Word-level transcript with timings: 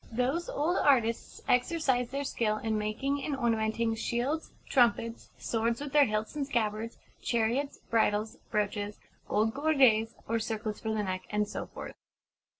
Those 0.11 0.49
old 0.49 0.77
artists 0.77 1.41
exercised 1.47 2.09
their 2.09 2.23
skill 2.23 2.57
in 2.57 2.75
making 2.75 3.23
and 3.23 3.35
ornamenting 3.37 3.93
shields; 3.93 4.49
trumpets; 4.67 5.29
swords 5.37 5.79
with 5.79 5.93
their 5.93 6.05
hilts 6.05 6.35
and 6.35 6.47
scabbards; 6.47 6.97
chariots; 7.21 7.77
bridles; 7.77 8.37
brooches; 8.49 8.97
gold 9.27 9.53
gorgets 9.53 10.15
or 10.27 10.39
circlets 10.39 10.79
for 10.79 10.89
the 10.89 11.03
neck; 11.03 11.25
and 11.29 11.47
so 11.47 11.67
forth. 11.67 11.93